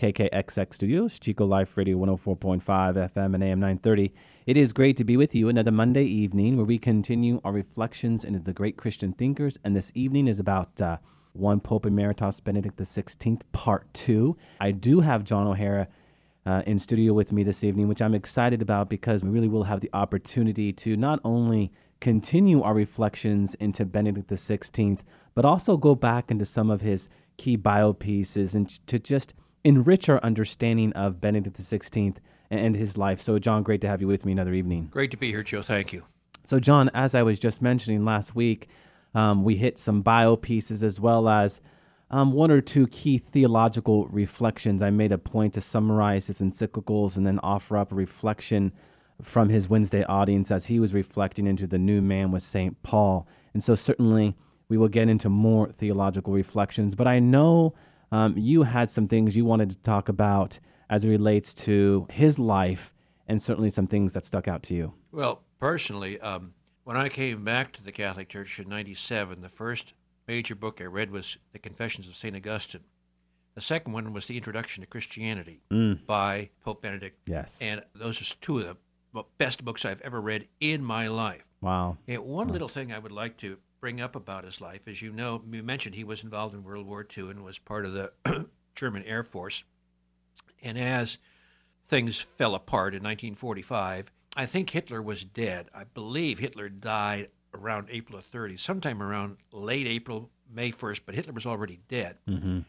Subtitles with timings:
[0.00, 4.14] KKXX Studios, Chico Life Radio 104.5 FM and AM 930.
[4.46, 8.24] It is great to be with you another Monday evening where we continue our reflections
[8.24, 9.58] into the great Christian thinkers.
[9.62, 10.96] And this evening is about uh,
[11.34, 14.38] one Pope Emeritus Benedict XVI, part two.
[14.58, 15.86] I do have John O'Hara
[16.46, 19.64] uh, in studio with me this evening, which I'm excited about because we really will
[19.64, 25.00] have the opportunity to not only continue our reflections into Benedict XVI,
[25.34, 30.08] but also go back into some of his key bio pieces and to just enrich
[30.08, 32.16] our understanding of Benedict XVI
[32.50, 33.20] and his life.
[33.20, 34.88] So, John, great to have you with me another evening.
[34.90, 35.62] Great to be here, Joe.
[35.62, 36.04] Thank you.
[36.44, 38.68] So, John, as I was just mentioning last week,
[39.14, 41.60] um, we hit some bio pieces as well as
[42.10, 44.82] um, one or two key theological reflections.
[44.82, 48.72] I made a point to summarize his encyclicals and then offer up a reflection
[49.22, 52.82] from his Wednesday audience as he was reflecting into the new man with St.
[52.82, 53.28] Paul.
[53.54, 54.34] And so, certainly,
[54.68, 56.94] we will get into more theological reflections.
[56.94, 57.74] But I know
[58.12, 60.58] um, you had some things you wanted to talk about
[60.88, 62.92] as it relates to his life
[63.28, 64.92] and certainly some things that stuck out to you.
[65.12, 69.94] Well, personally, um, when I came back to the Catholic Church in 97, the first
[70.26, 72.34] major book I read was The Confessions of St.
[72.34, 72.84] Augustine.
[73.54, 76.04] The second one was The Introduction to Christianity mm.
[76.06, 77.18] by Pope Benedict.
[77.26, 77.58] Yes.
[77.60, 78.76] And those are two of
[79.14, 81.44] the best books I've ever read in my life.
[81.60, 81.98] Wow.
[82.08, 82.52] And one wow.
[82.52, 84.86] little thing I would like to bring up about his life.
[84.86, 87.84] As you know, you mentioned he was involved in World War II and was part
[87.84, 88.12] of the
[88.74, 89.64] German Air Force.
[90.62, 91.18] And as
[91.84, 95.68] things fell apart in 1945, I think Hitler was dead.
[95.74, 101.14] I believe Hitler died around April of 30, sometime around late April, May 1st, but
[101.14, 102.18] Hitler was already dead.
[102.28, 102.60] Mm-hmm.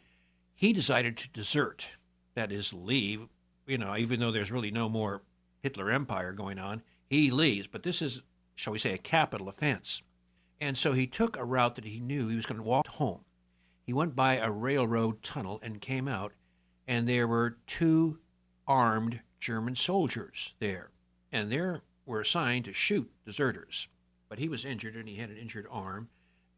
[0.56, 1.90] He decided to desert,
[2.34, 3.28] that is, leave.
[3.68, 5.22] You know, even though there's really no more
[5.62, 7.68] Hitler Empire going on, he leaves.
[7.68, 8.24] But this is,
[8.56, 10.02] shall we say, a capital offense.
[10.62, 13.26] And so he took a route that he knew he was going to walk home.
[13.84, 16.34] He went by a railroad tunnel and came out,
[16.88, 18.20] and there were two
[18.68, 20.92] armed German soldiers there.
[21.32, 23.88] And they were assigned to shoot deserters.
[24.30, 26.10] But he was injured and he had an injured arm.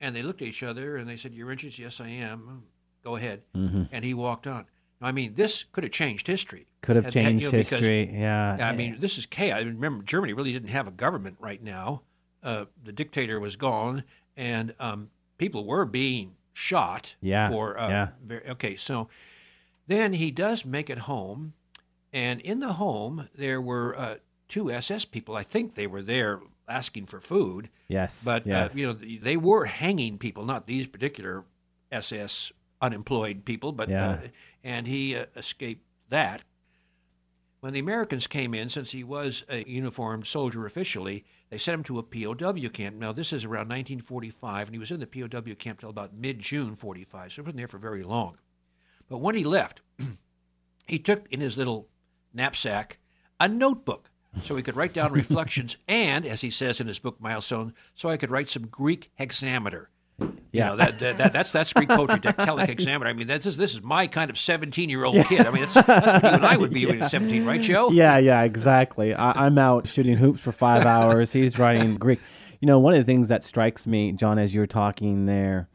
[0.01, 1.79] And they looked at each other and they said, You're injured?
[1.79, 2.63] Yes, I am.
[3.03, 3.43] Go ahead.
[3.55, 3.83] Mm-hmm.
[3.91, 4.65] And he walked on.
[5.01, 6.67] I mean, this could have changed history.
[6.81, 8.57] Could have changed you know, history, because, yeah.
[8.59, 9.63] I mean, this is chaos.
[9.63, 12.03] Remember, Germany really didn't have a government right now
[12.43, 14.03] uh, the dictator was gone,
[14.35, 17.15] and um, people were being shot.
[17.21, 17.49] Yeah.
[17.49, 18.07] For uh, yeah.
[18.23, 19.09] Very, okay, so
[19.87, 21.53] then he does make it home,
[22.11, 24.15] and in the home there were uh,
[24.47, 25.35] two SS people.
[25.35, 27.69] I think they were there asking for food.
[27.87, 28.21] Yes.
[28.23, 28.75] But uh, yes.
[28.75, 31.45] you know they were hanging people, not these particular
[31.91, 32.51] SS
[32.81, 34.09] unemployed people, but yeah.
[34.09, 34.19] Uh,
[34.63, 36.41] and he uh, escaped that.
[37.61, 41.83] When the Americans came in, since he was a uniformed soldier officially, they sent him
[41.83, 42.95] to a POW camp.
[42.95, 46.39] Now, this is around 1945, and he was in the POW camp till about mid
[46.39, 48.39] June 45, so he wasn't there for very long.
[49.07, 49.83] But when he left,
[50.87, 51.89] he took in his little
[52.33, 52.97] knapsack
[53.39, 54.09] a notebook
[54.41, 58.09] so he could write down reflections and, as he says in his book Milestone, so
[58.09, 59.91] I could write some Greek hexameter.
[60.53, 63.07] Yeah, you know, that, that, that, that's that's Greek poetry, dactylic hexameter.
[63.07, 65.47] I mean, that's this is my kind of seventeen-year-old kid.
[65.47, 67.05] I mean, that's, that's what you and I would be yeah.
[67.05, 67.89] at seventeen, right, Joe?
[67.89, 69.15] Yeah, yeah, exactly.
[69.15, 71.33] I, am out shooting hoops for five hours.
[71.33, 72.19] He's writing Greek.
[72.59, 75.69] You know, one of the things that strikes me, John, as you're talking there,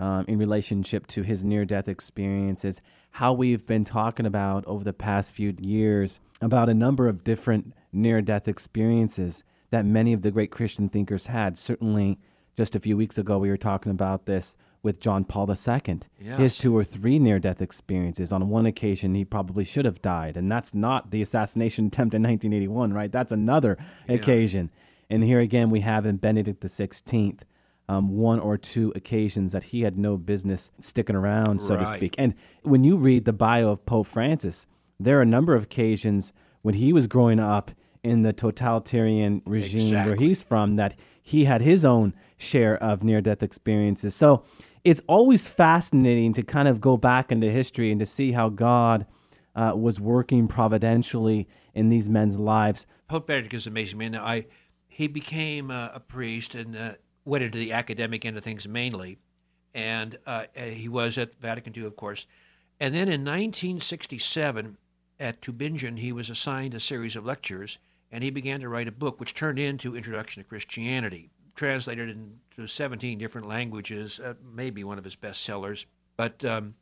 [0.00, 2.80] um, in relationship to his near-death experience, is
[3.12, 7.72] how we've been talking about over the past few years about a number of different
[7.92, 11.56] near-death experiences that many of the great Christian thinkers had.
[11.56, 12.18] Certainly
[12.56, 16.00] just a few weeks ago, we were talking about this with John Paul II.
[16.20, 16.38] Yes.
[16.38, 18.30] His two or three near death experiences.
[18.30, 20.36] On one occasion, he probably should have died.
[20.36, 23.10] And that's not the assassination attempt in 1981, right?
[23.10, 24.16] That's another yeah.
[24.16, 24.70] occasion.
[25.08, 27.40] And here again, we have in Benedict XVI.
[27.86, 31.84] Um, one or two occasions that he had no business sticking around, so right.
[31.84, 32.14] to speak.
[32.16, 32.32] And
[32.62, 34.64] when you read the bio of Pope Francis,
[34.98, 36.32] there are a number of occasions
[36.62, 40.12] when he was growing up in the totalitarian regime exactly.
[40.12, 42.14] where he's from that he had his own
[42.44, 44.14] share of near death experiences.
[44.14, 44.44] So
[44.84, 49.06] it's always fascinating to kind of go back into history and to see how God
[49.54, 52.86] uh, was working providentially in these men's lives.
[53.08, 54.16] Pope Benedict is amazing, man.
[54.16, 54.46] I
[54.86, 56.92] he became uh, a priest and uh,
[57.24, 59.18] went into the academic end of things mainly,
[59.74, 62.26] and uh, he was at Vatican II, of course.
[62.78, 64.76] And then in 1967,
[65.18, 67.78] at Tübingen, he was assigned a series of lectures,
[68.10, 72.66] and he began to write a book which turned into Introduction to Christianity, translated into
[72.66, 75.86] 17 different languages, uh, maybe one of his bestsellers.
[76.16, 76.74] But um,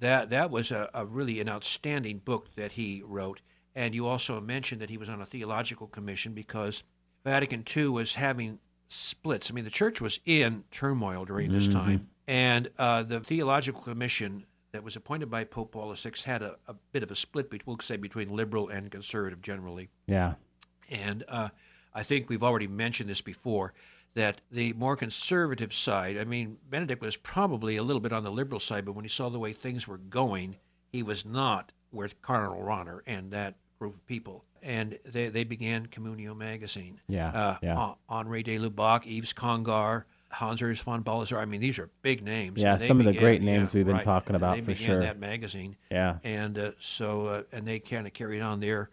[0.00, 3.40] that that was a, a, really an outstanding book that he wrote.
[3.74, 6.82] And you also mentioned that he was on a theological commission because
[7.24, 8.58] Vatican II was having
[8.88, 9.50] splits.
[9.50, 11.78] I mean, the church was in turmoil during this mm-hmm.
[11.78, 16.56] time, and uh, the theological commission that was appointed by Pope Paul VI had a,
[16.68, 19.88] a bit of a split, we'll say, between liberal and conservative generally.
[20.06, 20.34] Yeah.
[20.90, 21.48] And uh,
[21.94, 23.72] I think we've already mentioned this before
[24.16, 28.30] that the more conservative side, I mean, Benedict was probably a little bit on the
[28.30, 30.56] liberal side, but when he saw the way things were going,
[30.90, 34.46] he was not with Cardinal Rahner and that group of people.
[34.62, 36.98] And they, they began Communio magazine.
[37.08, 37.28] Yeah.
[37.28, 37.92] Uh, yeah.
[38.08, 41.38] Henri de Lubac, Yves Congar, Hans Urs von Balthasar.
[41.38, 42.60] I mean, these are big names.
[42.60, 44.04] Yeah, some began, of the great names yeah, we've been right.
[44.04, 45.00] talking about they for began sure.
[45.00, 45.76] that magazine.
[45.90, 46.20] Yeah.
[46.24, 48.88] And uh, so, uh, and they kind of carried on their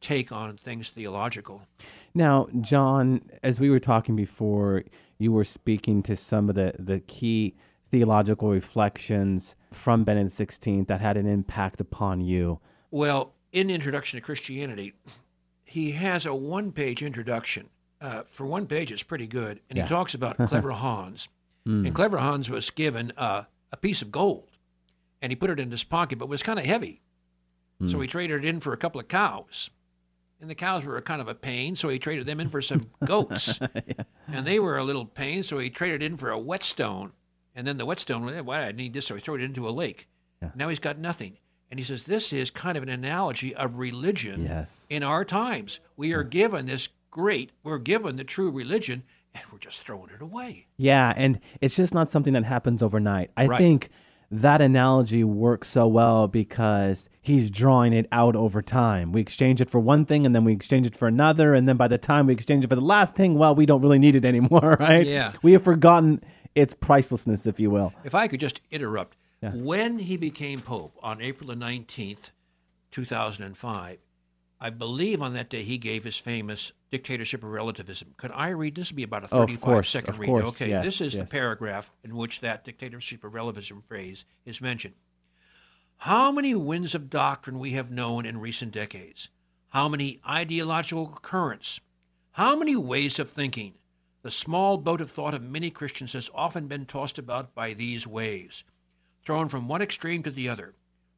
[0.00, 1.62] take on things theological.
[2.14, 4.84] Now, John, as we were talking before,
[5.18, 7.54] you were speaking to some of the, the key
[7.90, 12.60] theological reflections from Benedict XVI that had an impact upon you.
[12.90, 14.94] Well, in Introduction to Christianity,
[15.64, 17.68] he has a one page introduction.
[18.00, 19.60] Uh, for one page, it's pretty good.
[19.68, 19.84] And Yeah.
[19.84, 21.28] he talks about Clever Hans.
[21.66, 24.50] And Clever Hans was given uh, a piece of gold,
[25.22, 27.00] and he put it in his pocket, but it was kind of heavy.
[27.86, 29.70] So he traded it in for a couple of cows.
[30.40, 32.60] And the cows were a kind of a pain, so he traded them in for
[32.62, 33.58] some goats.
[34.26, 37.12] And they were a little pain, so he traded in for a whetstone.
[37.54, 39.70] And then the whetstone, why why I need this, so he threw it into a
[39.70, 40.08] lake.
[40.42, 40.50] Yeah.
[40.54, 41.36] Now he's got nothing.
[41.70, 44.86] And he says this is kind of an analogy of religion Yes.
[44.88, 45.80] in our times.
[45.96, 49.02] We are given this great, we're given the true religion,
[49.34, 50.66] and we're just throwing it away.
[50.78, 53.30] Yeah, and it's just not something that happens overnight.
[53.36, 53.58] I Right.
[53.58, 53.90] think
[54.30, 59.12] that analogy works so well because he's drawing it out over time.
[59.12, 61.76] We exchange it for one thing and then we exchange it for another, and then
[61.76, 64.16] by the time we exchange it for the last thing, well, we don't really need
[64.16, 65.06] it anymore, right?
[65.06, 65.32] Yeah.
[65.42, 66.22] We have forgotten
[66.54, 67.92] its pricelessness, if you will.
[68.04, 69.52] If I could just interrupt, Yeah.
[69.54, 72.30] when he became Pope on April the 19th,
[72.90, 73.98] 2005,
[74.64, 78.14] I believe on that day he gave his famous Dictatorship of Relativism.
[78.16, 78.74] Could I read?
[78.74, 80.26] This would be about a oh, Of course, second of read.
[80.26, 84.62] course, okay, yes, this is the paragraph in which that Dictatorship of Relativism phrase is
[84.62, 84.94] mentioned.
[85.98, 89.28] How many winds of doctrine we have known in recent decades.
[89.68, 91.78] How many ideological currents.
[92.32, 93.74] How many ways of thinking.
[94.22, 98.06] The small boat of thought of many Christians has often been tossed about by these
[98.06, 98.64] waves,
[99.26, 100.72] thrown from one extreme to the other,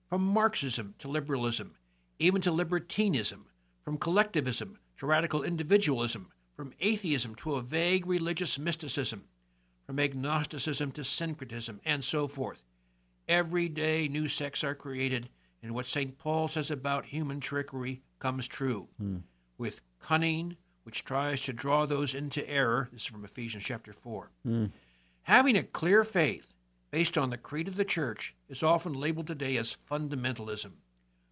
[0.08, 1.75] from Marxism to liberalism,
[2.18, 3.46] even to libertinism,
[3.84, 9.24] from collectivism to radical individualism, from atheism to a vague religious mysticism,
[9.86, 12.62] from agnosticism to syncretism, and so forth.
[13.28, 15.28] Every day new sects are created,
[15.62, 16.16] and what St.
[16.18, 18.88] Paul says about human trickery comes true.
[18.98, 19.18] Hmm.
[19.58, 24.30] With cunning, which tries to draw those into error, this is from Ephesians chapter 4.
[24.44, 24.66] Hmm.
[25.22, 26.46] Having a clear faith
[26.90, 30.72] based on the creed of the church is often labeled today as fundamentalism,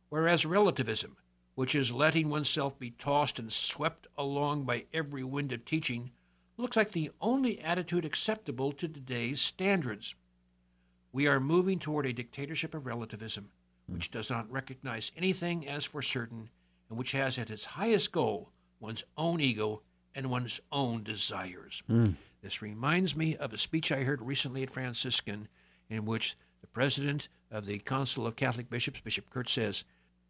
[0.08, 1.16] whereas relativism,
[1.54, 6.10] which is letting oneself be tossed and swept along by every wind of teaching,
[6.56, 10.14] looks like the only attitude acceptable to today's standards.
[11.12, 13.50] We are moving toward a dictatorship of relativism,
[13.86, 16.50] which does not recognize anything as for certain,
[16.88, 19.82] and which has at its highest goal one's own ego
[20.14, 21.82] and one's own desires.
[21.86, 22.10] Hmm.
[22.42, 25.48] This reminds me of a speech I heard recently at Franciscan,
[25.88, 29.84] in which the president of the Council of Catholic Bishops, Bishop Kurtz, says,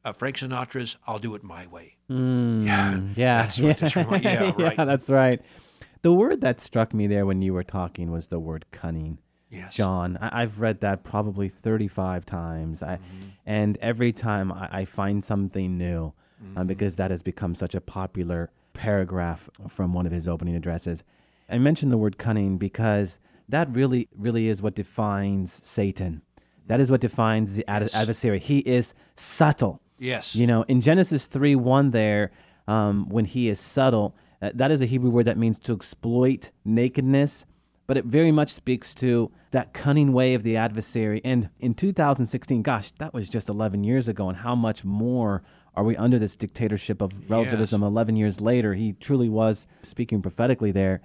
[0.04, 4.76] uh, Frank Sinatra's "I'll do it my way." Yeah, Yeah, that's what this yeah, right.
[4.76, 5.40] that's right.
[6.02, 9.18] The word that struck me there when you were talking was the word cunning.
[9.50, 12.82] Yes, John, I, I've read that probably 35 times.
[12.82, 13.28] I, Mm-hmm.
[13.46, 16.58] And every time I, I find something new Mm-hmm.
[16.58, 21.04] uh, because that has become such a popular paragraph from one of his opening addresses.
[21.48, 23.18] I mentioned the word cunning because
[23.48, 26.22] that really, really is what defines Satan.
[26.66, 27.94] That is what defines the ad- Yes.
[27.94, 28.40] adversary.
[28.40, 29.80] He is subtle.
[29.98, 32.30] Yes, You know, in Genesis 3 1 there,
[32.66, 36.50] um, when he is subtle, uh, that is a Hebrew word that means to exploit
[36.64, 37.46] nakedness,
[37.86, 41.20] but it very much speaks to that cunning way of the adversary.
[41.24, 45.42] And in 2016, gosh, that was just 11 years ago, and how much more
[45.76, 48.74] are we under this dictatorship of relativism 11 years later?
[48.74, 51.00] He truly was speaking prophetically there.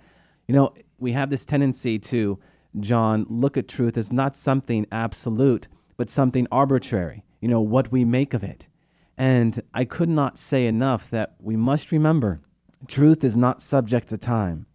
[0.47, 2.39] You know, we have this tendency to,
[2.79, 5.67] John, look at truth as not something absolute,
[5.97, 8.67] but something arbitrary, you know, what we make of it.
[9.19, 12.39] And I could not say enough that we must remember
[12.87, 14.65] truth is not subject to time.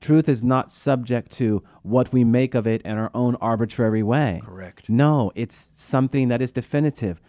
[0.00, 4.40] Truth is not subject to what we make of it in our own arbitrary way.
[4.44, 4.90] correct.
[4.90, 7.20] No, it's something that is definitive.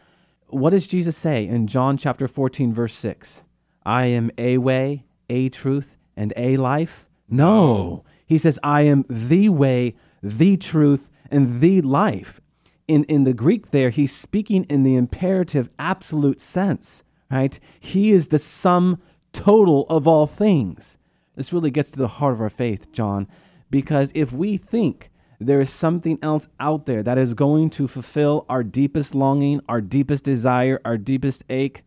[0.49, 3.43] what does Jesus say in John chapter 14, verse 6?
[3.85, 7.05] I am a way, a truth, and a life?
[7.29, 8.03] No.
[8.25, 12.41] He says, I am the way, the truth, and the life.
[12.89, 17.59] In, in the Greek, there, he's speaking in the imperative absolute sense, right?
[17.79, 18.99] He is the sum
[19.31, 20.97] total of all things.
[21.35, 23.27] This really gets to the heart of our faith, John,
[23.69, 28.47] because if we think there is something else out there that is going to fulfill
[28.49, 31.83] our deepest longing, our deepest desire, our deepest ache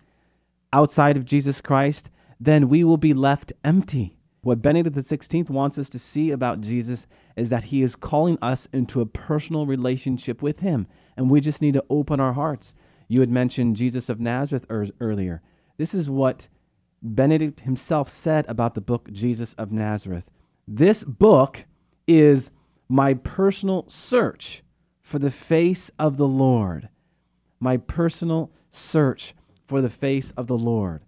[0.73, 4.17] outside of Jesus Christ, then we will be left empty.
[4.43, 7.07] What Benedict XVI wants us to see about Jesus
[7.37, 11.63] is that he is calling us into a personal relationship with him, and we just
[11.63, 12.75] need to open our hearts.
[13.07, 15.43] You had mentioned Jesus of Nazareth er- earlier.
[15.77, 16.49] This is what
[17.03, 20.29] Benedict himself said about the book Jesus of Nazareth.
[20.67, 21.65] This book
[22.09, 22.51] is
[22.89, 24.65] my personal search
[25.01, 26.89] for the face of the Lord.
[27.61, 29.35] My personal search
[29.67, 31.03] for the face of the Lord.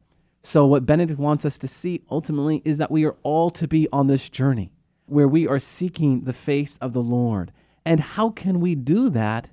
[0.47, 3.89] So, what Benedict wants us to see ultimately is that we are all to be
[3.91, 4.71] on this journey
[5.07, 7.51] where we are seeking the face of the Lord.
[7.85, 9.49] And how can we do that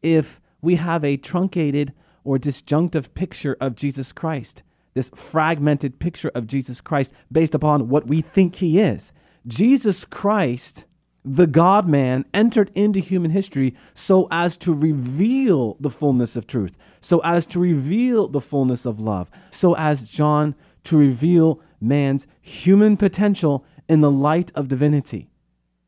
[0.00, 1.92] if we have a truncated
[2.22, 4.62] or disjunctive picture of Jesus Christ?
[4.94, 9.12] This fragmented picture of Jesus Christ based upon what we think he is.
[9.46, 10.84] Jesus Christ
[11.24, 16.78] the God man entered into human history so as to reveal the fullness of truth,
[17.00, 22.96] so as to reveal the fullness of love, so as John to reveal man's human
[22.96, 25.30] potential in the light of divinity.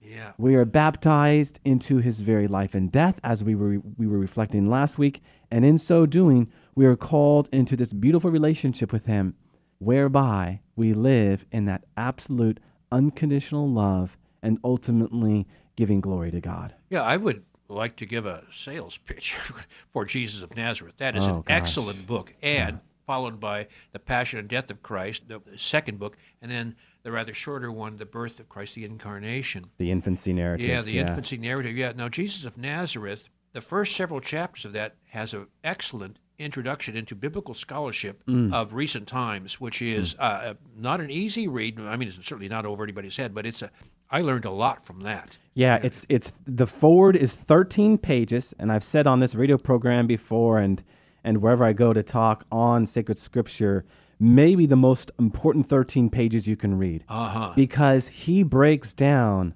[0.01, 0.33] Yeah.
[0.39, 4.69] We are baptized into his very life and death, as we were, we were reflecting
[4.69, 5.23] last week.
[5.51, 9.37] And in so doing, we are called into this beautiful relationship with him,
[9.79, 12.59] whereby we live in that absolute,
[12.91, 16.75] unconditional love and ultimately giving glory to God.
[16.89, 19.35] Yeah, I would like to give a sales pitch
[19.93, 20.95] for Jesus of Nazareth.
[20.99, 21.45] That is Oh, an gosh.
[21.49, 26.51] excellent book, and followed by The Passion and Death of Christ, the second book, and
[26.51, 29.67] then the rather shorter one, The Birth of Christ, the Incarnation.
[29.79, 30.67] The infancy narrative.
[30.69, 31.77] Yeah, the infancy narrative.
[31.77, 31.93] Yeah.
[31.97, 37.15] Now, Jesus of Nazareth, the first several chapters of that has an excellent introduction into
[37.15, 38.53] biblical scholarship Mm.
[38.53, 41.79] of recent times, which is uh, not an easy read.
[41.81, 43.71] I mean, it's certainly not over anybody's head, but it's a.
[44.11, 45.39] I learned a lot from that.
[45.55, 50.07] Yeah, it's it's the forward is 13 pages, and I've said on this radio program
[50.07, 50.83] before, and
[51.25, 53.85] and wherever I go to talk on sacred scripture,
[54.19, 57.53] maybe the most important 13 pages you can read, Uh huh.
[57.55, 59.55] because he breaks down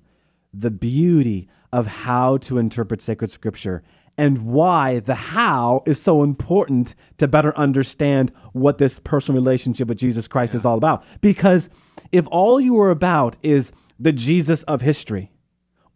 [0.52, 3.82] the beauty of how to interpret sacred scripture
[4.16, 9.98] and why the how is so important to better understand what this personal relationship with
[9.98, 11.02] Jesus Christ is all about.
[11.20, 11.68] Because
[12.12, 15.30] if all you are about is the Jesus of history,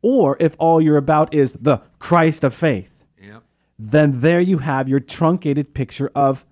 [0.02, 3.42] or if all you're about is the Christ of faith, Yep.
[3.78, 6.44] then there you have your truncated picture of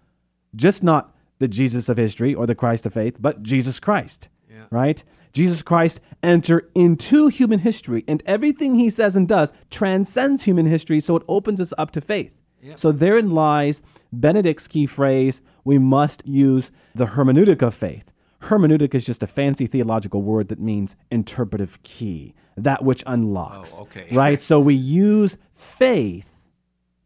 [0.54, 4.28] just not the Jesus of history or the Christ of faith, but Jesus Christ.
[4.50, 4.64] Yeah.
[4.70, 5.04] Right?
[5.32, 10.98] Jesus Christ enter into human history, and everything he says and does transcends human history,
[11.00, 12.32] so it opens us up to faith.
[12.62, 12.74] Yeah.
[12.76, 18.10] So therein lies Benedict's key phrase we must use the hermeneutic of faith.
[18.46, 23.76] Hermeneutic is just a fancy theological word that means interpretive key, that which unlocks.
[23.78, 24.08] Oh, okay.
[24.12, 24.40] Right?
[24.40, 26.32] So we use faith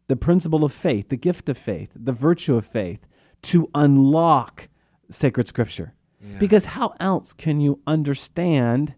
[0.07, 3.07] the principle of faith, the gift of faith, the virtue of faith
[3.43, 4.67] to unlock
[5.09, 5.93] sacred scripture.
[6.21, 6.37] Yeah.
[6.37, 8.93] Because how else can you understand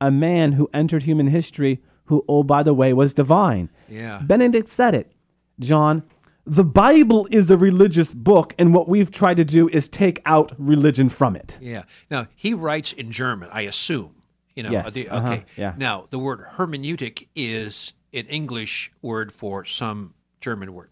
[0.00, 3.70] a man who entered human history who, oh, by the way, was divine?
[3.88, 4.20] Yeah.
[4.24, 5.12] Benedict said it.
[5.60, 6.02] John,
[6.46, 10.52] the Bible is a religious book, and what we've tried to do is take out
[10.58, 11.58] religion from it.
[11.60, 11.82] Yeah.
[12.10, 14.14] Now he writes in German, I assume.
[14.54, 14.70] You know.
[14.70, 15.44] Yes, The, uh-huh, okay.
[15.56, 15.74] yeah.
[15.76, 20.90] Now the word hermeneutic is an English word for some German word.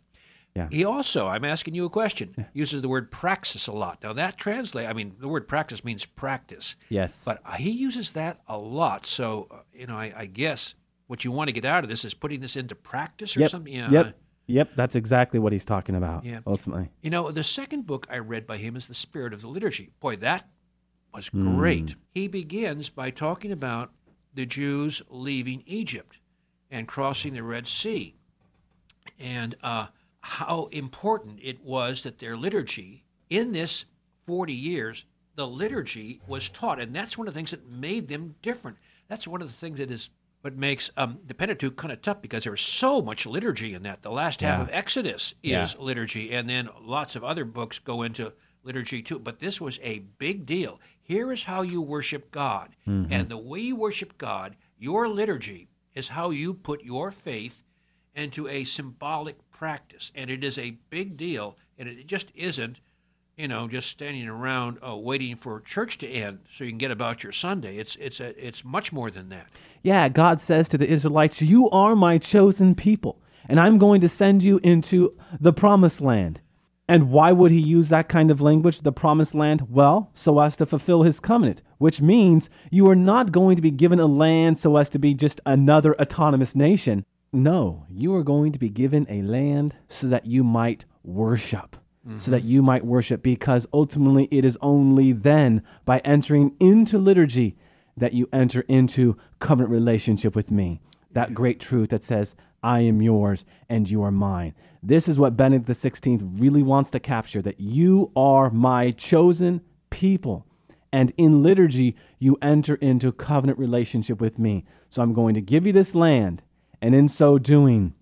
[0.54, 0.68] Yeah.
[0.70, 4.02] He also, I'm asking you a question, uses the word praxis a lot.
[4.02, 7.24] Now that translate, I mean, the word practice means practice, Yes.
[7.24, 9.06] but he uses that a lot.
[9.06, 10.74] So uh, you know, I, I guess
[11.06, 13.50] what you want to get out of this is putting this into practice or yep.
[13.50, 13.72] something.
[13.72, 13.90] Yeah.
[13.90, 14.16] Yep.
[14.46, 14.72] Yep.
[14.76, 16.24] That's exactly what he's talking about.
[16.24, 16.40] Yeah.
[16.46, 16.90] Ultimately.
[17.02, 19.90] You know, the second book I read by him is The Spirit of the Liturgy.
[20.00, 20.48] Boy, that
[21.12, 21.56] was Hmm.
[21.56, 21.94] great.
[22.10, 23.92] He begins by talking about
[24.34, 26.18] the Jews leaving Egypt
[26.70, 28.16] and crossing the Red Sea
[29.18, 29.88] and uh,
[30.20, 33.84] how important it was that their liturgy, in this
[34.26, 36.80] 40 years, the liturgy was taught.
[36.80, 38.78] And that's one of the things that made them different.
[39.08, 40.10] That's one of the things that is
[40.44, 44.02] what makes um, the Pentateuch kind of tough because there's so much liturgy in that.
[44.02, 44.62] The last half Yeah.
[44.64, 45.68] of Exodus is Yeah.
[45.78, 49.18] liturgy, and then lots of other books go into liturgy too.
[49.18, 50.82] But this was a big deal.
[51.00, 52.76] Here is how you worship God.
[52.84, 57.62] And the way you worship God, your liturgy is how you put your faith
[58.14, 60.12] into a symbolic practice.
[60.14, 62.80] And it is a big deal, and it just isn't,
[63.36, 66.90] you know, just standing around uh, waiting for church to end so you can get
[66.90, 67.78] about your Sunday.
[67.78, 69.48] It's, it's, a, it's much more than that.
[69.82, 74.08] Yeah, God says to the Israelites, You are my chosen people, and I'm going to
[74.08, 76.40] send you into the promised land.
[76.86, 79.68] And why would he use that kind of language, the promised land?
[79.70, 83.70] Well, so as to fulfill his covenant, which means you are not going to be
[83.70, 87.04] given a land so as to be just another autonomous nation.
[87.32, 91.76] No, you are going to be given a land so that you might worship.
[92.06, 92.18] Mm-hmm.
[92.18, 97.56] So that you might worship, because ultimately it is only then by entering into liturgy
[97.96, 100.82] that you enter into covenant relationship with me.
[101.12, 104.54] That great truth that says, I am yours and you are mine.
[104.82, 110.46] This is what Benedict XVI really wants to capture that you are my chosen people.
[110.92, 114.66] And in liturgy, you enter into covenant relationship with me.
[114.90, 116.42] So I'm going to give you this land.
[116.82, 117.94] And in so doing,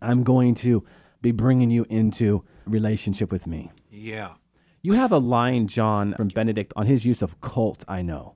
[0.00, 0.84] I'm going to
[1.20, 3.70] be bringing you into relationship with me.
[3.90, 4.34] Yeah.
[4.82, 8.34] You have a line, John, from Benedict on his use of cult, I know.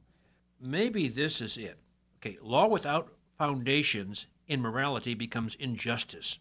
[0.60, 1.78] Maybe this is it.
[2.18, 6.38] Okay, law without foundations in morality becomes injustice.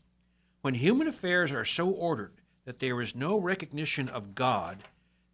[0.62, 2.34] When human affairs are so ordered
[2.66, 4.84] that there is no recognition of God,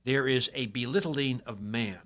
[0.03, 2.00] there is a belittling of man.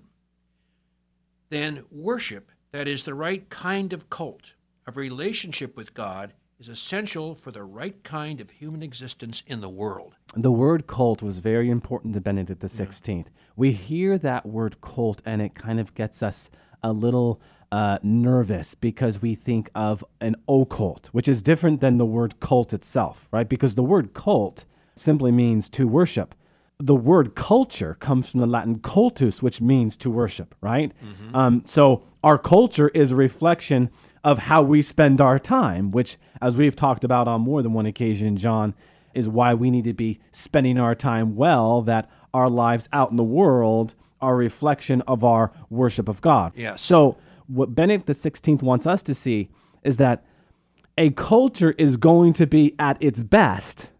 [1.48, 4.54] Then worship, that is the right kind of cult,
[4.86, 9.68] of relationship with God, is essential for the right kind of human existence in the
[9.68, 10.16] world.
[10.34, 13.16] The word cult was very important to Benedict XVI.
[13.16, 13.22] Yeah.
[13.56, 16.50] We hear that word cult and it kind of gets us
[16.82, 17.40] a little
[17.72, 22.72] uh, nervous because we think of an occult, which is different than the word cult
[22.72, 23.48] itself, right?
[23.48, 26.34] Because the word cult simply means to worship.
[26.78, 30.92] The word culture comes from the Latin cultus, which means to worship, right?
[31.04, 31.36] Mm-hmm.
[31.36, 33.90] Um, so our culture is a reflection
[34.26, 37.86] of how we spend our time, which, as we've talked about on more than one
[37.86, 38.74] occasion, John,
[39.14, 43.16] is why we need to be spending our time well, that our lives out in
[43.16, 46.52] the world are a reflection of our worship of God.
[46.56, 46.82] Yes.
[46.82, 47.16] So
[47.46, 49.48] what Benedict XVI wants us to see
[49.84, 50.24] is that
[50.98, 53.90] a culture is going to be at its best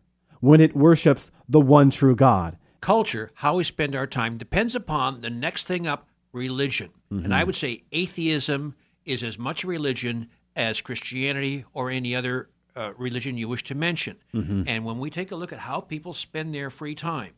[0.40, 2.56] when it worships the one true God.
[2.80, 6.90] Culture, how we spend our time, depends upon the next thing up religion.
[7.12, 7.26] Mm-hmm.
[7.26, 8.74] And I would say atheism
[9.06, 13.74] is as much a religion as Christianity or any other uh, religion you wish to
[13.74, 14.18] mention.
[14.34, 14.64] Mm-hmm.
[14.66, 17.32] And when we take a look at how people spend their free time,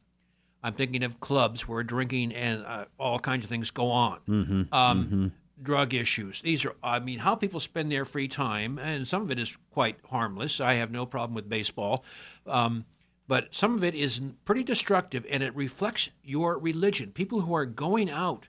[0.62, 4.20] I'm thinking of clubs where drinking and uh, all kinds of things go on.
[4.28, 4.74] Mm-hmm.
[4.74, 5.26] Um, mm-hmm
[5.62, 6.40] drug issues.
[6.40, 9.56] These are, I mean, how people spend their free time, and some of it is
[9.70, 10.60] quite harmless.
[10.60, 12.04] I have no problem with baseball.
[12.46, 12.84] Um,
[13.26, 17.12] but some of it is pretty destructive, and it reflects your religion.
[17.12, 18.48] People who are going out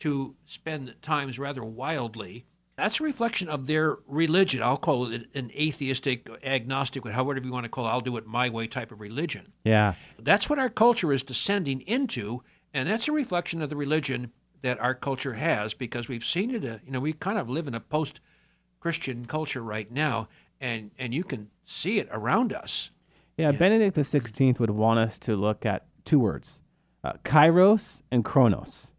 [0.00, 2.44] to spend times rather wildly,
[2.76, 4.62] that's a reflection of their religion.
[4.62, 7.90] I'll call it an atheistic, agnostic, however you want to call it.
[7.90, 9.52] I'll do it my way type of religion.
[9.64, 9.94] Yeah.
[10.22, 12.42] That's what our culture is descending into,
[12.74, 16.64] and that's a reflection of the religion that our culture has because we've seen it.
[16.64, 20.28] Uh, you know, we kind of live in a post-Christian culture right now,
[20.60, 22.90] and and you can see it around us.
[23.36, 23.58] Yeah, yeah.
[23.58, 26.60] Benedict the Sixteenth would want us to look at two words:
[27.04, 28.92] uh, kairos and chronos.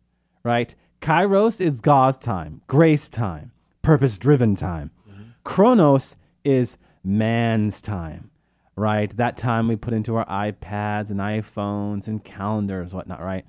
[0.44, 0.74] Right?
[1.02, 3.52] Kairos is God's time, grace time,
[3.88, 4.92] purpose-driven time.
[5.10, 5.24] Mm-hmm.
[5.44, 8.32] Chronos is man's time
[8.78, 9.18] right?
[9.18, 13.44] That time we put into our iPads and iPhones and calendars, whatnot, right?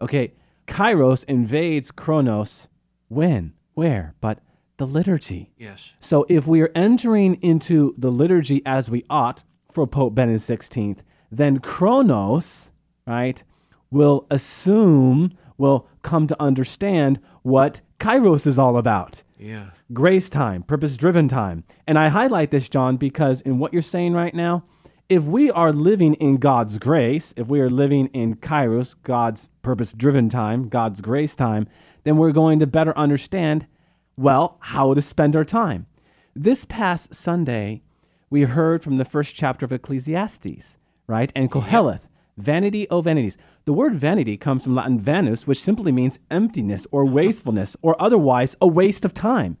[0.00, 0.34] Okay,
[0.66, 2.68] Kairos invades Chronos
[3.08, 3.54] when?
[3.74, 4.14] Where?
[4.20, 4.40] But
[4.78, 5.52] the liturgy.
[5.56, 5.92] Yes.
[6.00, 10.98] So if we are entering into the liturgy as we ought for Pope Benedict XVI,
[11.30, 12.70] then Chronos,
[13.06, 13.42] right,
[13.90, 19.22] will assume, will come to understand what Kairos is all about.
[19.38, 19.70] Yeah.
[19.92, 21.62] Grace time, purpose driven time.
[21.86, 24.64] And I highlight this, John, because in what you're saying right now,
[25.08, 29.92] if we are living in God's grace, if we are living in Kairos, God's purpose
[29.92, 31.68] driven time, God's grace time,
[32.02, 33.68] then we're going to better understand,
[34.16, 35.86] well, how to spend our time.
[36.34, 37.82] This past Sunday,
[38.30, 41.30] we heard from the first chapter of Ecclesiastes, right?
[41.36, 43.36] And Koheleth, vanity o vanities.
[43.64, 48.56] The word vanity comes from Latin vanus, which simply means emptiness or wastefulness or otherwise
[48.60, 49.56] a waste of time.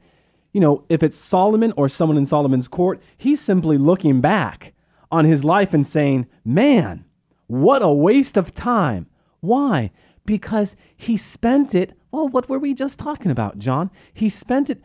[0.52, 4.74] You know, if it's Solomon or someone in Solomon's court, he's simply looking back
[5.10, 7.04] on his life and saying, Man,
[7.46, 9.06] what a waste of time.
[9.40, 9.90] Why?
[10.24, 13.90] Because he spent it, well, what were we just talking about, John?
[14.12, 14.82] He spent it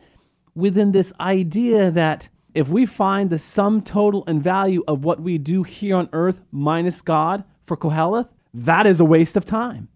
[0.56, 5.38] within this idea that if we find the sum total and value of what we
[5.38, 9.89] do here on earth minus God for Koheleth, that is a waste of time.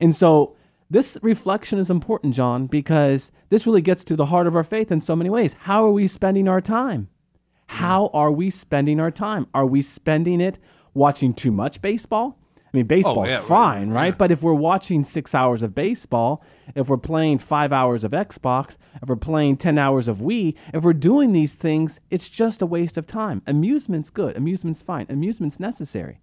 [0.00, 0.56] And so
[0.88, 4.90] this reflection is important, John, because this really gets to the heart of our faith
[4.90, 5.54] in so many ways.
[5.60, 7.08] How are we spending our time?
[7.66, 8.16] How hmm.
[8.16, 9.48] are we spending our time?
[9.52, 10.58] Are we spending it
[10.94, 12.38] watching too much baseball?
[12.56, 14.06] I mean, oh, baseball's Oh, yeah, fine, right?
[14.06, 14.16] yeah.
[14.16, 18.76] But if we're watching six hours of baseball, if we're playing five hours of Xbox,
[19.02, 22.66] if we're playing 10 hours of Wii, if we're doing these things, it's just a
[22.66, 23.42] waste of time.
[23.46, 24.36] Amusement's good.
[24.36, 25.06] Amusement's fine.
[25.08, 26.20] Amusement's necessary.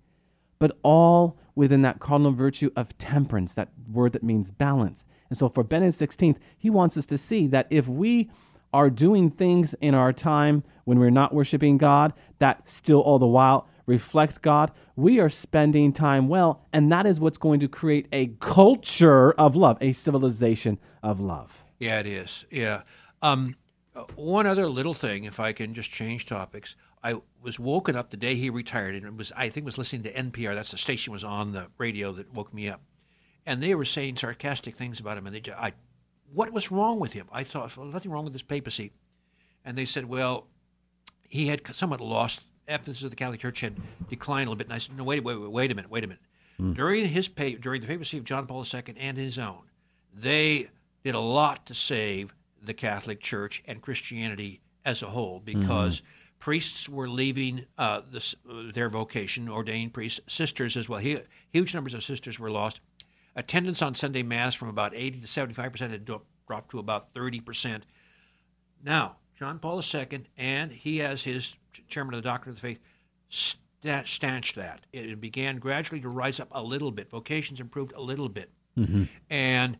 [0.65, 5.05] But all within that cardinal virtue of temperance, that word that means balance.
[5.29, 8.31] And so for Benedict XVI, he wants us to see that if we
[8.73, 13.27] are doing things in our time when we're not worshiping God that still all the
[13.27, 18.07] while reflect God, we are spending time well, and that is what's going to create
[18.11, 21.63] a culture of love, a civilization of love.
[21.77, 22.47] Yeah, it is.
[22.49, 22.81] Yeah.
[23.21, 23.55] Um,
[23.95, 26.75] uh, one other little thing, if I can just change topics.
[27.05, 30.01] I was woken up the day he retired, and it was I think was listening
[30.03, 30.55] to NPR.
[30.55, 32.81] That's the station was on the radio that woke me up,
[33.45, 35.27] and they were saying sarcastic things about him.
[35.27, 35.73] And they, ju- I,
[36.33, 37.27] what was wrong with him?
[37.31, 38.91] I thought well, nothing wrong with his papacy,
[39.63, 40.47] and they said, well,
[41.29, 43.75] he had somewhat lost emphasis of the Catholic Church had
[44.09, 44.65] declined a little bit.
[44.65, 46.23] And I said, no, wait, wait, wait, wait a minute, wait a minute.
[46.57, 46.73] Hmm.
[46.73, 49.61] During his pa- during the papacy of John Paul II and his own,
[50.11, 50.69] they
[51.03, 55.45] did a lot to save the Catholic Church and Christianity as a whole hmm.
[55.45, 56.01] because
[56.45, 58.35] priests were leaving uh, this,
[58.75, 60.99] their vocation, ordained priests, sisters as well.
[60.99, 62.81] Hu- Huge numbers of sisters were lost.
[63.35, 67.39] Attendance on Sunday Mass from about 80 to 75 percent had dropped to about 30
[67.39, 67.87] percent.
[68.83, 71.55] Now, John Paul II, and he as his
[71.87, 72.79] chairman of the Doctrine of the Faith,
[73.27, 74.85] sta- stanched that.
[74.93, 77.09] It began gradually to rise up a little bit.
[77.09, 78.51] Vocations improved a little bit.
[79.31, 79.79] And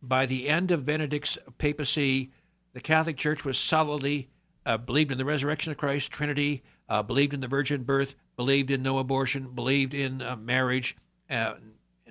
[0.00, 2.30] by the end of Benedict's papacy,
[2.72, 4.30] the Catholic Church was solidly
[4.66, 8.70] uh, believed in the resurrection of Christ, Trinity, uh, believed in the virgin birth, believed
[8.70, 10.96] in no abortion, believed in uh, marriage,
[11.28, 11.54] uh,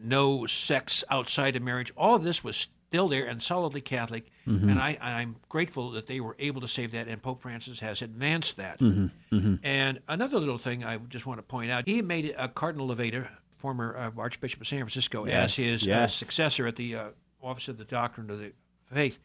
[0.02, 1.92] no sex outside of marriage.
[1.98, 2.56] All of this was
[2.90, 4.28] still there and solidly Catholic.
[4.46, 8.02] And I, I'm grateful that they were able to save that, and Pope Francis has
[8.02, 8.80] advanced that.
[9.64, 13.28] And another little thing I just want to point out he made uh, Cardinal Levada,
[13.58, 16.16] former uh, Archbishop of San Francisco, as Yes, his uh, yes.
[16.16, 17.10] successor at the uh,
[17.44, 18.54] Office of the Doctrine of the
[18.92, 19.20] Faith.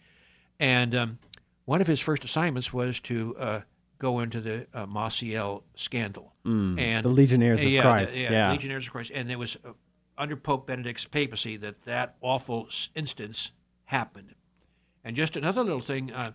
[0.61, 1.19] And um,
[1.65, 3.61] one of his first assignments was to uh,
[3.99, 6.33] go into the uh, Maciel scandal.
[6.45, 7.03] and Mm.
[7.03, 8.51] The Legionnaires of yeah, Christ, the- yeah.
[8.51, 9.11] Legionnaires of Christ.
[9.15, 9.71] And it was uh,
[10.19, 13.53] under Pope Benedict's papacy that that awful instance
[13.87, 14.35] happened.
[15.05, 16.33] And just another little thing, uh,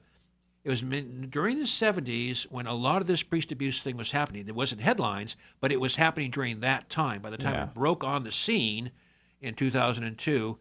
[0.64, 4.48] it was during the 70s when a lot of this priest abuse thing was happening.
[4.48, 7.22] It wasn't headlines, but it was happening during that time.
[7.22, 7.64] By the time Yeah.
[7.66, 8.92] it broke on the scene
[9.42, 10.58] in 2002,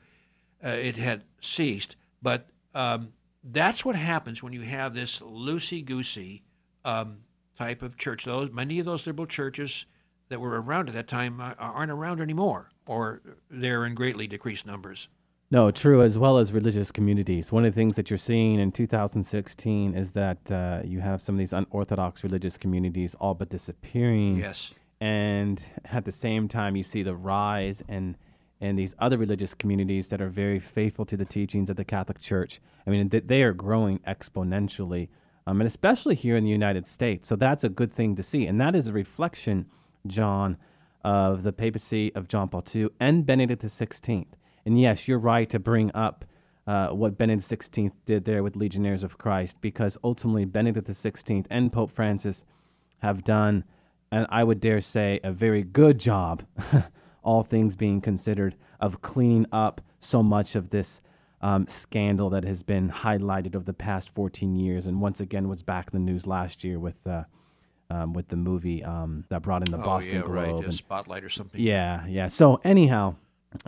[0.64, 1.96] uh, it had ceased.
[2.22, 3.12] But um,
[3.50, 6.42] that's what happens when you have this loosey goosey
[6.84, 7.18] um,
[7.56, 8.24] type of church.
[8.24, 9.86] Those many of those liberal churches
[10.28, 14.66] that were around at that time uh, aren't around anymore, or they're in greatly decreased
[14.66, 15.08] numbers.
[15.50, 17.50] No, true, as well as religious communities.
[17.50, 21.36] One of the things that you're seeing in 2016 is that uh, you have some
[21.36, 24.36] of these unorthodox religious communities all but disappearing.
[24.36, 24.74] Yes.
[25.00, 28.18] And at the same time, you see the rise and
[28.60, 32.20] and these other religious communities that are very faithful to the teachings of the Catholic
[32.20, 32.60] Church.
[32.86, 35.08] I mean, they are growing exponentially,
[35.46, 37.28] um, and especially here in the United States.
[37.28, 39.66] So that's a good thing to see, and that is a reflection,
[40.06, 40.56] John,
[41.04, 44.26] of the papacy of John Paul II and Benedict XVI.
[44.66, 46.24] And yes, you're right to bring up
[46.66, 51.72] uh, what Benedict XVI did there with Legionnaires of Christ, because ultimately Benedict XVI and
[51.72, 52.44] Pope Francis
[52.98, 53.64] have done,
[54.12, 56.42] and I would dare say, a very good job,
[57.22, 61.00] all things being considered, of cleaning up so much of this
[61.40, 65.62] um, scandal that has been highlighted over the past 14 years, and once again was
[65.62, 67.24] back in the news last year with uh,
[67.90, 70.36] um, with the movie um, that brought in the Boston oh, yeah, Globe.
[70.36, 70.64] right.
[70.64, 71.60] And- spotlight or something.
[71.60, 72.26] yeah, yeah.
[72.26, 73.14] So anyhow,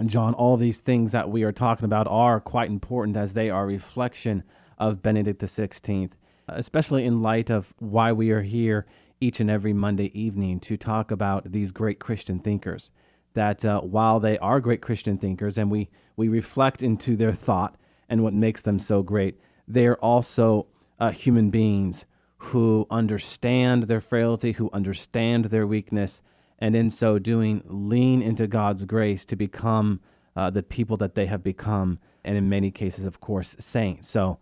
[0.05, 3.63] John, all these things that we are talking about are quite important as they are
[3.63, 4.43] a reflection
[4.79, 6.11] of Benedict XVI,
[6.49, 8.87] especially in light of why we are here
[9.21, 12.91] each and every Monday evening to talk about these great Christian thinkers.
[13.35, 17.77] That uh, while they are great Christian thinkers and we, we reflect into their thought
[18.09, 20.67] and what makes them so great, they are also
[20.99, 22.05] uh, human beings
[22.39, 26.23] who understand their frailty, who understand their weakness,
[26.59, 30.01] and in so doing, lean into God's grace to become
[30.37, 34.09] uh, the people that they have become, and in many cases, of course, saints.
[34.09, 34.39] So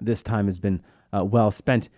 [0.00, 1.88] this time has been uh, well spent.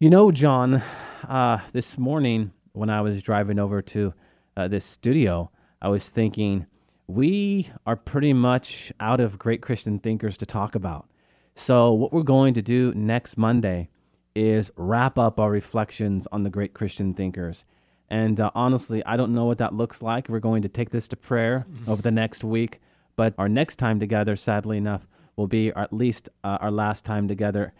[0.00, 0.82] You know, John,
[1.28, 4.14] uh, this morning when I was driving over to
[4.56, 6.66] uh, this studio, I was thinking
[7.06, 11.08] we are pretty much out of great Christian thinkers to talk about.
[11.54, 13.88] So, what we're going to do next Monday
[14.34, 17.64] is wrap up our reflections on the great Christian thinkers.
[18.10, 20.28] And uh, honestly, I don't know what that looks like.
[20.28, 22.80] We're going to take this to prayer over the next week.
[23.16, 27.26] But our next time together, sadly enough, will be at least uh, our last time
[27.28, 27.72] together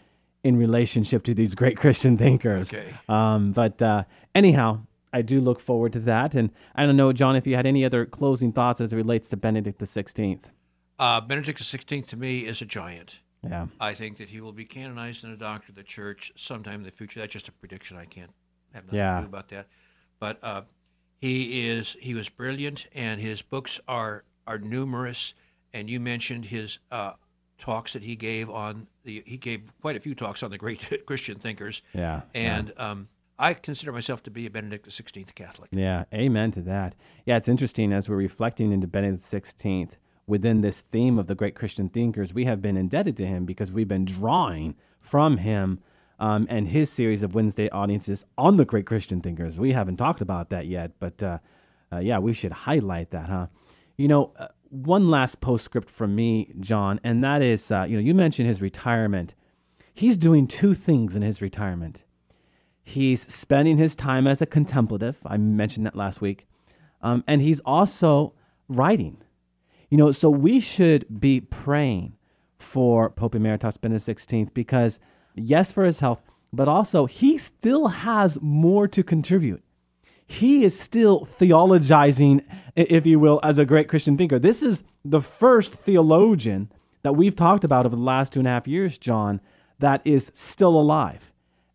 [0.43, 2.73] in relationship to these great Christian thinkers.
[2.73, 2.93] Okay.
[3.07, 4.03] Um, but uh,
[4.35, 4.81] anyhow,
[5.13, 6.35] I do look forward to that.
[6.35, 9.29] And I don't know, John, if you had any other closing thoughts as it relates
[9.29, 10.39] to Benedict XVI.
[10.99, 13.21] Uh, Benedict XVI to me is a giant.
[13.43, 13.67] Yeah.
[13.79, 16.83] I think that he will be canonized in a doctor of the church sometime in
[16.83, 17.21] the future.
[17.21, 17.97] That's just a prediction.
[17.97, 18.31] I can't
[18.73, 19.15] have nothing Yeah.
[19.15, 19.67] to do about that.
[20.19, 20.63] But uh,
[21.19, 25.33] he is he was brilliant, and his books are are numerous.
[25.73, 27.13] And you mentioned his uh,
[27.57, 31.03] talks that he gave on the he gave quite a few talks on the great
[31.05, 31.81] Christian thinkers.
[31.93, 32.21] Yeah.
[32.35, 33.07] And um,
[33.41, 35.69] I consider myself to be a Benedict XVI Catholic.
[35.71, 36.93] Yeah, amen to that.
[37.25, 39.95] Yeah, it's interesting as we're reflecting into Benedict XVI
[40.27, 43.71] within this theme of the great Christian thinkers, we have been indebted to him because
[43.71, 45.79] we've been drawing from him
[46.19, 49.57] um, and his series of Wednesday audiences on the great Christian thinkers.
[49.57, 51.39] We haven't talked about that yet, but uh,
[51.93, 53.47] uh, yeah, we should highlight that, huh?
[53.97, 58.03] You know, uh, one last postscript from me, John, and that is, uh, you know,
[58.03, 59.33] you mentioned his retirement.
[59.93, 62.03] He's doing two things in his retirement.
[62.89, 65.17] He's spending his time as a contemplative.
[65.23, 66.47] I mentioned that last week.
[67.03, 68.33] Um, and he's also
[68.67, 69.17] writing.
[69.89, 72.15] You know, so we should be praying
[72.57, 74.99] for Pope Emeritus Benedict XVI because,
[75.35, 79.63] yes, for his health, but also he still has more to contribute.
[80.25, 82.43] He is still theologizing,
[82.75, 84.39] if you will, as a great Christian thinker.
[84.39, 86.71] This is the first theologian
[87.03, 89.41] that we've talked about over the last two and a half years, John,
[89.77, 91.28] that is still alive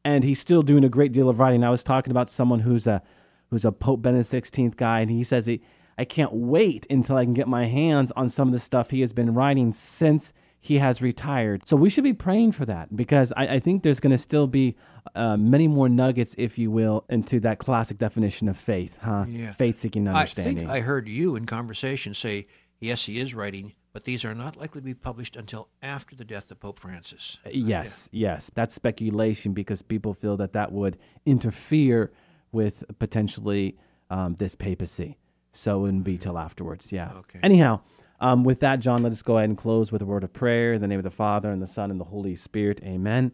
[0.04, 1.64] and he's still doing a great deal of writing.
[1.64, 3.02] I was talking about someone who's a
[3.50, 5.62] who's a Pope Benedict XVI guy, and he says he,
[5.96, 9.00] I can't wait until I can get my hands on some of the stuff he
[9.00, 11.68] has been writing since he has retired.
[11.68, 14.46] So we should be praying for that because I, I think there's going to still
[14.46, 14.76] be
[15.14, 19.26] uh, many more nuggets, if you will, into that classic definition of faith, huh?
[19.28, 19.52] Yeah.
[19.52, 20.56] Faith seeking understanding.
[20.56, 22.46] I think I heard you in conversation say,
[22.80, 26.24] yes, he is writing, but these are not likely to be published until after the
[26.24, 27.38] death of Pope Francis.
[27.50, 28.50] Yes, yes.
[28.54, 32.12] That's speculation because people feel that that would interfere
[32.50, 33.78] with potentially
[34.10, 35.16] um, this papacy.
[35.52, 36.90] So it wouldn't be till afterwards.
[36.90, 37.12] Yeah.
[37.18, 37.38] Okay.
[37.44, 37.80] Anyhow,
[38.20, 40.72] um, with that, John, let us go ahead and close with a word of prayer.
[40.72, 42.80] In the name of the Father, and the Son, and the Holy Spirit.
[42.82, 43.30] Amen.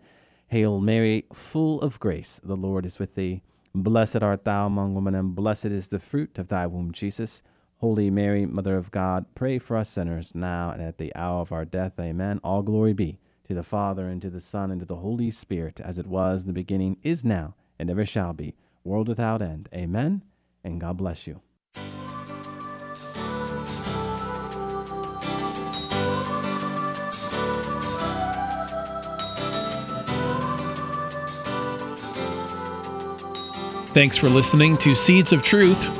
[0.48, 3.40] Hail Mary, full of grace, the Lord is with thee.
[3.74, 7.42] Blessed art thou among women, and blessed is the fruit of thy womb, Jesus.
[7.80, 11.50] Holy Mary, Mother of God, pray for us sinners now and at the hour of
[11.50, 11.94] our death.
[11.98, 12.38] Amen.
[12.44, 15.80] All glory be to the Father, and to the Son, and to the Holy Spirit,
[15.80, 19.68] as it was in the beginning, is now, and ever shall be, world without end.
[19.74, 20.22] Amen.
[20.62, 21.40] And God bless you.
[33.92, 35.99] Thanks for listening to Seeds of Truth,